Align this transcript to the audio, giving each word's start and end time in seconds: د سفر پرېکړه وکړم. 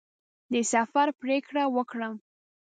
د 0.53 0.55
سفر 0.71 1.07
پرېکړه 1.21 1.63
وکړم. 1.75 2.15